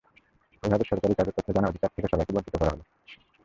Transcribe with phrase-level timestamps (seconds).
[0.63, 2.83] এভাবে সরকারি কাজের তথ্য জানার অধিকার থেকে সবাইকে বঞ্চিত করা হলো।